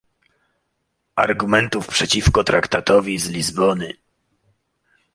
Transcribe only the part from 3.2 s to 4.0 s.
Lizbony